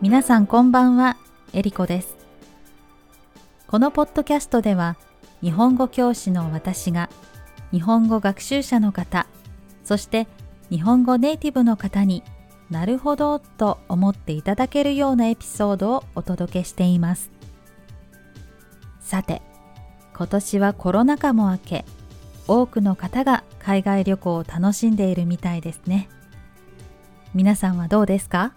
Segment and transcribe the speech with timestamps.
[0.00, 1.16] 皆さんこんばんは、
[1.52, 2.16] えりこです。
[3.66, 4.96] このポッドキャストでは、
[5.42, 7.10] 日本語教師の私が、
[7.72, 9.26] 日本語学習者の方、
[9.82, 10.28] そして
[10.70, 12.22] 日本語ネイティブの方に
[12.70, 17.32] なるほどと思っていただけるようなエピソードをお届けしています。
[19.00, 19.42] さて、
[20.14, 21.84] 今年はコロナ禍も明け、
[22.46, 26.08] 多くの方が海外旅行を楽しんでいるみたいですね。
[27.34, 28.52] 皆さんはどうですか？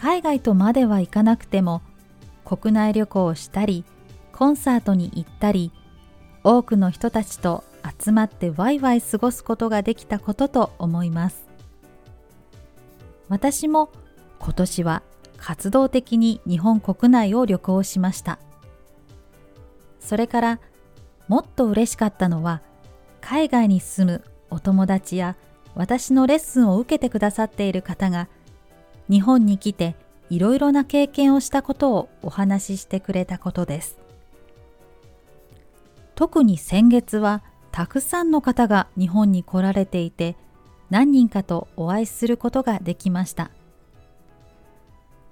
[0.00, 1.82] 海外とまではいかなくても
[2.44, 3.84] 国内旅行をしたり
[4.32, 5.72] コンサートに行ったり
[6.44, 7.64] 多くの人たちと
[8.00, 11.48] 集まってワイワイ過ごすことができたことと思います。
[13.28, 13.90] 私も
[14.38, 15.02] 今年は
[15.36, 18.38] 活動的に日本国内を旅行しました。
[19.98, 20.60] それから
[21.26, 22.62] もっと嬉しかったのは
[23.20, 25.34] 海外に住むお友達や
[25.74, 28.28] 私のレッスンを受けてくださっている方が
[29.10, 29.96] 日本に来て
[30.30, 33.98] いろいろな経験をしたことをお話ししてくれたことです。
[36.14, 40.36] 特に先月はたくさんの方が日本に来られていて
[40.90, 43.50] 何人かとお会いすることができました。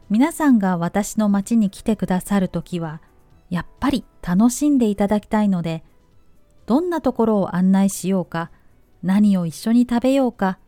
[0.08, 3.00] 皆さんが私の町に来てくださるときは
[3.50, 5.82] やっぱり楽しんでいただきたいので
[6.66, 8.52] どんなところを案内しようか
[9.02, 10.58] 何を一緒に食べようか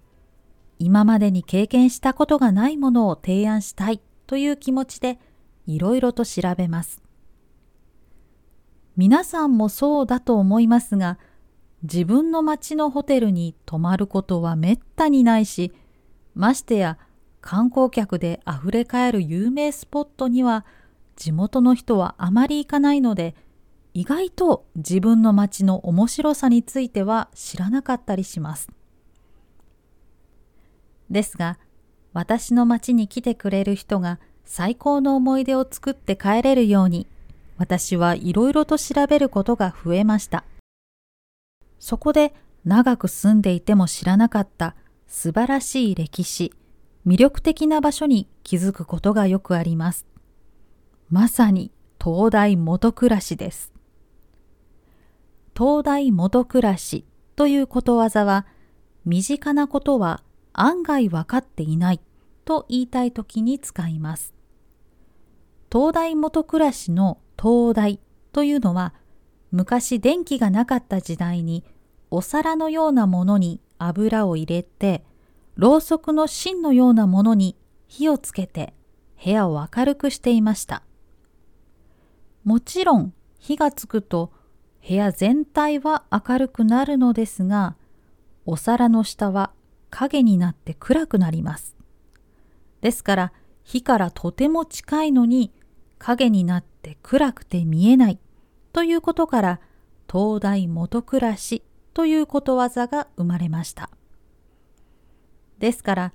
[0.79, 5.19] 今までに経験したことがないものを提案したいという気持ちで
[5.67, 7.03] いろいろと調べます。
[8.97, 11.19] 皆さんもそうだと思いますが、
[11.83, 15.73] 自分の町のホテルに泊まることはめったにないし、
[16.35, 16.99] ましてや
[17.41, 20.67] 観光客であふれかえる有名スポットには
[21.17, 23.35] 地元の人はあまり行かないので、
[23.95, 28.69] 意外と自分の町の面白さについては知らなかったりします。
[31.11, 31.59] ですが、
[32.13, 37.07] 私の町に来てくれる人が最高の思い出を作って帰れるように、
[37.57, 40.45] 私はいろいろと調べることが増えました。
[41.79, 42.35] そこで
[42.65, 44.75] 長く住んでいても知らなかった
[45.07, 46.53] 素晴らしい歴史、
[47.07, 50.07] 魅力的な場所に気づくことがよくあります。
[51.09, 51.71] まさに
[52.03, 53.73] 東大元暮らしです。
[55.57, 57.05] 東大元暮らし
[57.35, 58.47] ということわざは、
[59.05, 60.23] 身近なことは
[60.61, 62.01] 案外分かっていない
[62.45, 64.35] と言いたい時に使います。
[65.73, 68.01] 東大元暮らしの東大
[68.33, 68.95] というのは
[69.53, 71.65] 昔電気がなかった時代に
[72.11, 75.05] お皿のようなものに油を入れて
[75.57, 78.75] ろうそくの芯のようなものに火をつけて
[79.23, 80.83] 部屋を明るくしていました。
[82.45, 84.33] もちろん火がつくと
[84.87, 87.77] 部屋全体は明るくなるのですが
[88.47, 89.53] お皿の下は
[89.91, 91.77] 影になって暗くなります。
[92.81, 93.33] ですから
[93.65, 95.53] 火からとても近いのに
[95.99, 98.19] 影になって暗くて見えない
[98.73, 99.61] ということから
[100.11, 101.63] 東大元暮らし
[101.93, 103.91] ということわざが生まれました。
[105.59, 106.13] ですから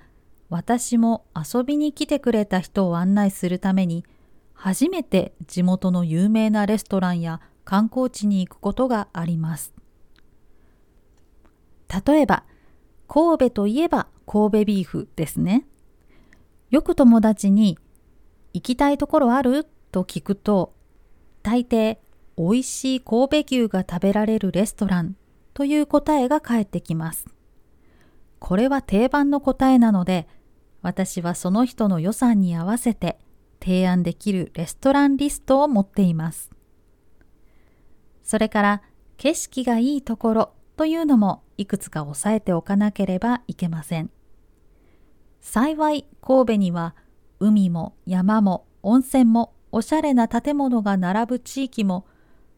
[0.49, 4.05] 私も遊びに来てくれた人を案内するために
[4.53, 9.73] 初めて地元の有名なレストランや観光地に行くことがあります。
[12.05, 12.45] 例えば
[13.13, 15.67] 神戸といえば神戸ビーフですね。
[16.71, 17.77] よく友達に
[18.55, 19.67] 行きたいところある？
[19.91, 20.73] と聞くと、
[21.43, 21.99] 大抵
[22.39, 25.15] 美味しい神戸牛が食べられるレストラン
[25.53, 27.27] という答えが返ってきます。
[28.39, 30.27] これは定番の答えなので、
[30.81, 33.19] 私はその人の予算に合わせて
[33.61, 36.49] 提案できるレストランリストを持っています。
[38.23, 38.81] それから
[39.17, 44.09] 景色がいいところというのもいくつか押さえておかなければいけません。
[45.41, 46.95] 幸い神戸には
[47.39, 52.05] 海も山も温泉もおしゃれな建物が並ぶ地域も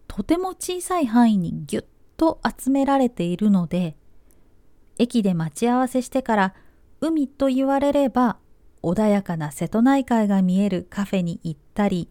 [0.08, 1.84] とても小さい範囲にぎゅっ
[2.16, 3.98] と集められているので
[4.98, 6.54] 駅で待ち合わせしてから
[7.02, 8.38] 海と言われれば
[8.84, 12.10] 穏やかな瀬戸内海が見えるカフェに行ったり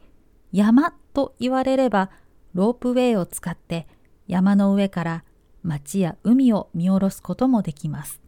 [0.53, 2.11] 山と言われれば
[2.53, 3.87] ロープウェイを使って
[4.27, 5.25] 山の上から
[5.65, 8.21] 街や海を見下ろすこともできます。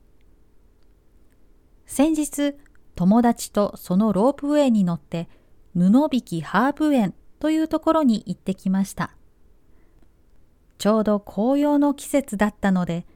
[1.86, 2.54] 先日、
[2.96, 5.28] 友達とそのロープウェイに乗って
[5.74, 9.14] 布引ハーブ園というところに行ってきました。
[10.78, 13.06] ちょうど紅葉の季節だったので、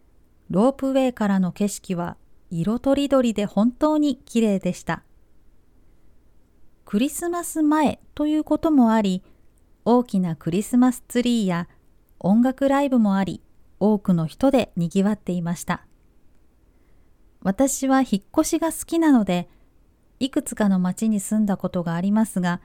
[0.51, 2.17] ロープウェイからの景色は
[2.51, 5.03] 色とりどりで本当に綺麗でした。
[6.85, 9.23] クリスマス前ということもあり、
[9.85, 11.69] 大きなクリスマスツリーや
[12.19, 13.41] 音楽ライブもあり、
[13.81, 15.85] 多くの人で賑わっていました。
[17.43, 19.49] 私は引っ越しが好きなので、
[20.21, 22.61] いくつかの町に住んだことがありますが、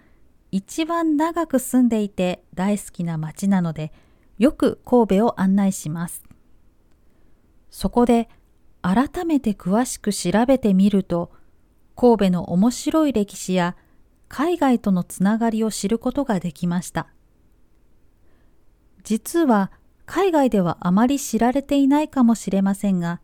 [0.52, 3.94] 一番長く住んでいて大好きな町なので、
[4.38, 6.24] よく神戸を案内します。
[7.70, 8.30] そこで
[8.82, 11.32] 改めて詳しく調べてみると、
[11.96, 13.78] 神戸の面白い歴史や
[14.28, 17.08] 海外とのつながりを知ることができました。
[19.04, 19.72] 実は
[20.06, 23.22] 海外ではあまり知られていないかもしれませんが、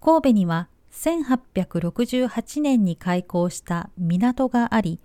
[0.00, 5.00] 神戸には1868年に開港した港があり、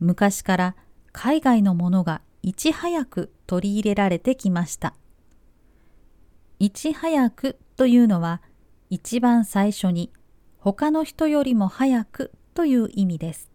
[0.00, 0.76] 昔から
[1.12, 4.94] 海外のものがいち早く取り入れられてきました。
[6.58, 8.42] いち早くというのは
[8.90, 10.10] 一番最初に
[10.58, 13.50] 他の人よりも早くという意味です。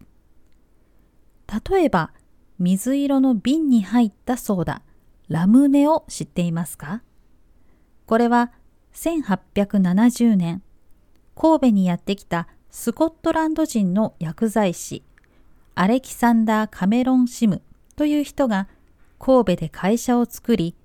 [1.70, 2.12] 例えば
[2.58, 4.82] 水色の瓶に入ったソーダ、
[5.34, 7.02] ラムネを知っていますか？
[8.06, 8.52] これは
[8.92, 10.62] 1870年、
[11.34, 15.02] 神戸にやってきたスコットランド人の薬剤師、
[15.74, 17.62] アレキサンダー・カメロン・シム
[17.96, 18.68] という人が
[19.18, 20.76] 神戸で会社を作り、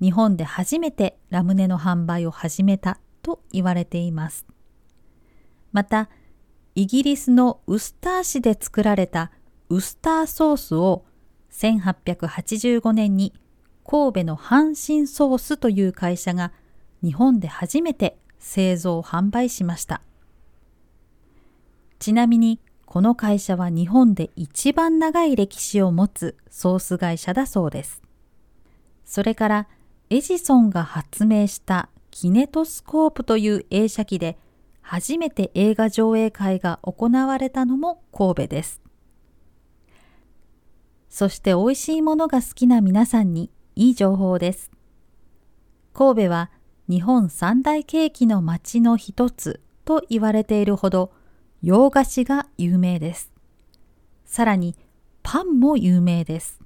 [0.00, 4.46] 日本で初めてラムネの販売を始めたと言われています。
[5.72, 6.08] また、
[6.74, 9.30] イギリスのウスター市で作られた
[9.68, 11.04] ウスターソースを
[11.52, 13.34] 1885年に
[13.90, 16.52] 神戸の阪神ソースという会社が
[17.02, 20.02] 日本で初めて製造販売しました。
[21.98, 28.02] ちなみにこの会社は日本で一番長い歴史を持つソース会社だそうです。
[29.06, 29.68] それから
[30.10, 34.36] エジソンが発明したキネトスコープという映写機で
[34.82, 38.82] 初めて映画上映会が行われたのも神戸です。
[41.08, 44.72] そして美味しいものが好きな皆さんにいい情報です。
[45.94, 46.50] 神戸は
[46.88, 51.12] 日本三大ケーキの町の一つと言われているほど
[51.62, 53.30] 洋菓子が有名です。
[54.24, 54.74] さらに
[55.22, 56.58] パンも有名です。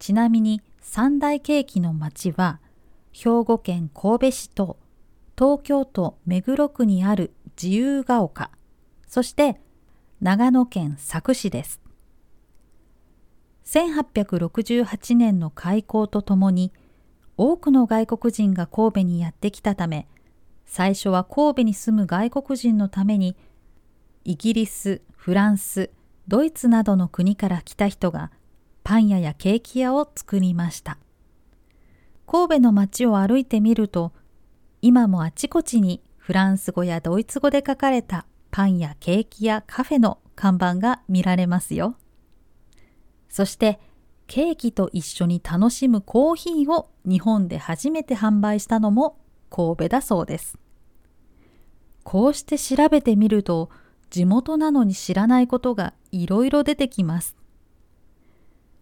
[0.00, 2.58] ちなみに三大ケーキの町は
[3.12, 4.76] 兵庫県神戸市と
[5.38, 8.50] 東京都目黒区にある自由が丘、
[9.06, 9.60] そして
[10.20, 11.81] 長野県佐久市です。
[13.64, 16.72] 1868年の開港とともに
[17.36, 20.06] 多くの外国人が神戸にやってきたため
[20.66, 23.36] 最初は神戸に住む外国人のために
[24.24, 25.90] イギリス、フランス、
[26.28, 28.30] ドイツなどの国から来た人が
[28.84, 30.98] パン屋やケーキ屋を作りました。
[32.26, 34.12] 神戸の街を歩いてみると
[34.80, 41.96] 今もあちこちにフランス語やドイツ語で書かれたパンやケーキやカフェの看板が見られますよ。
[43.32, 43.80] そして
[44.26, 49.16] ケーキと一緒に楽しむコーヒーを日本で初めて販売したのも
[49.50, 50.58] 神戸だそうです。
[52.04, 53.70] こうして調べてみると
[54.10, 57.34] 地元なのに知らないことがいろいろ出てきます。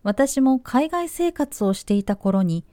[0.03, 2.65] 私も海外生活をしていた頃に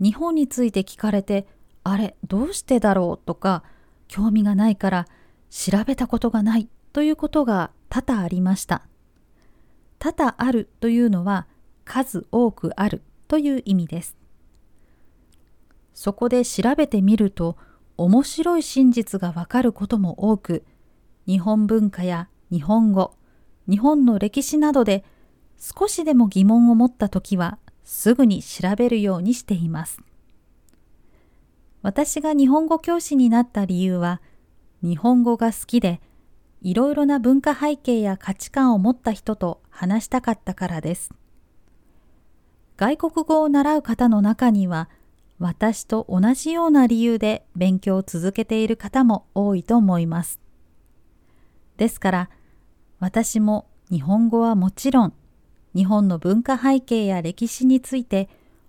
[0.00, 1.46] 日本について聞かれて
[1.84, 3.62] あれどうしてだろうとか
[4.08, 5.06] 興味がないから
[5.50, 8.88] 調べたことがないということが多々ありました。
[10.02, 11.46] 多々あるというのは
[11.84, 14.16] 数多くあるという意味です。
[15.94, 17.56] そこで調べてみると
[17.96, 20.64] 面白い真実がわかることも多く、
[21.28, 23.14] 日本文化や日本語、
[23.68, 25.04] 日本の歴史などで
[25.56, 30.00] 少しでも疑問を持ったときはすぐに調べるようにしています。
[31.80, 34.20] 私が日本語教師になった理由は、
[34.82, 36.00] 日本語が好きで
[36.62, 41.12] いろいろな文化背景や価値観を持った人と話したかったからです。
[42.76, 44.88] 外国語を習う方の中には、
[45.40, 50.38] 私と同じような理由で勉強を続けている方も多いと思います。
[51.78, 52.30] ですから、
[53.00, 55.12] 私も日本語はもちろん、
[55.74, 58.28] 日本の文化背景や歴史について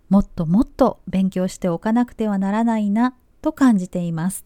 [0.09, 4.45] もっともっと勉強しておかなくてはならないなと感じています。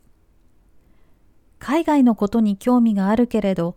[1.60, 3.76] 海外のことに興味があるけれど、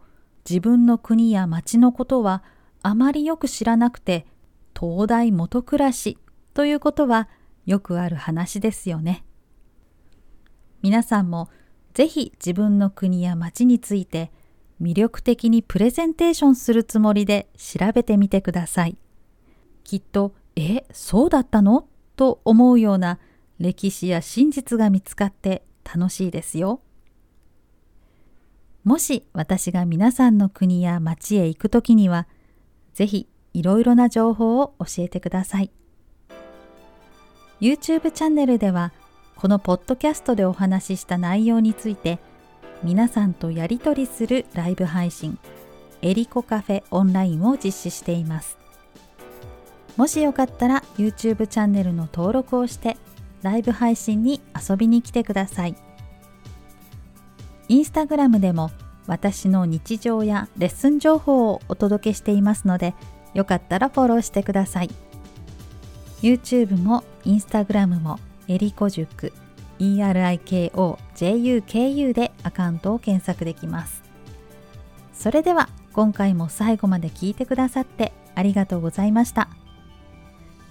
[0.49, 2.43] 自分の国や町のことは
[2.83, 4.27] あまりよく知らなくて、
[4.79, 6.19] 東大元暮らし
[6.55, 7.29] ということは
[7.67, 9.25] よくある話ですよね。
[10.83, 11.51] 皆さんも
[11.93, 14.31] ぜひ自分の国や町について
[14.81, 18.97] 魅力的にプレゼンテーションするつもりで調べてみてください。
[19.85, 21.87] きっと、え、そうだったの？
[22.17, 23.19] と思うような
[23.59, 26.81] 歴史や真実が見つかって楽しいですよ。
[28.85, 32.27] もし私が皆さんの国や町へ行くときには、
[32.95, 35.71] ぜひいろいろな情報を教えてください。
[37.61, 38.93] YouTube チャンネルでは、
[39.37, 42.19] このポッドキャストでお話しした内容について、
[42.83, 45.39] 皆さんとやり取りするライブ配信
[46.01, 48.57] エリコカフェオンラインを実施しています
[49.97, 52.97] もしよかったら YouTube チャンネルの登録をして
[53.43, 55.77] ライブ配信に遊びに来てください
[57.71, 58.73] インスタグラムでも
[59.07, 62.97] 私の日常やレッスン情報をお届けしていますので
[63.33, 64.91] よかったらフォローしてください。
[66.21, 69.33] YouTube も Instagram もエリコ塾
[69.79, 74.03] ERIKOJUKU でアカウントを検索できます。
[75.15, 79.49] それでは今回も最後まで聞いてくださってありがとうございました。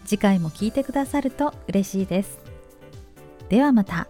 [0.03, 2.39] 次回も聞いてくださると嬉しいです。
[3.47, 4.09] ではまた。